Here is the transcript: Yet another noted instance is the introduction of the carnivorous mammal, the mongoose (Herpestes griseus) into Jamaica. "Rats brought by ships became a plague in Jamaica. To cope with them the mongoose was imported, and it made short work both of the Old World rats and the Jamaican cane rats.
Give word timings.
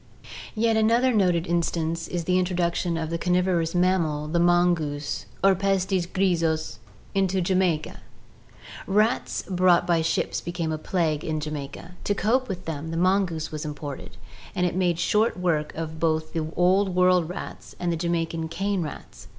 Yet 0.55 0.77
another 0.77 1.13
noted 1.13 1.45
instance 1.45 2.07
is 2.07 2.23
the 2.23 2.39
introduction 2.39 2.97
of 2.97 3.11
the 3.11 3.19
carnivorous 3.19 3.75
mammal, 3.75 4.27
the 4.27 4.39
mongoose 4.39 5.27
(Herpestes 5.43 6.07
griseus) 6.07 6.79
into 7.13 7.39
Jamaica. 7.39 7.99
"Rats 8.87 9.43
brought 9.43 9.85
by 9.85 10.01
ships 10.01 10.41
became 10.41 10.71
a 10.71 10.79
plague 10.79 11.23
in 11.23 11.39
Jamaica. 11.39 11.91
To 12.03 12.15
cope 12.15 12.49
with 12.49 12.65
them 12.65 12.89
the 12.89 12.97
mongoose 12.97 13.51
was 13.51 13.63
imported, 13.63 14.17
and 14.55 14.65
it 14.65 14.73
made 14.75 14.97
short 14.97 15.37
work 15.39 15.71
both 15.99 16.29
of 16.29 16.33
the 16.47 16.51
Old 16.55 16.95
World 16.95 17.29
rats 17.29 17.75
and 17.79 17.91
the 17.91 17.95
Jamaican 17.95 18.47
cane 18.47 18.81
rats. 18.81 19.27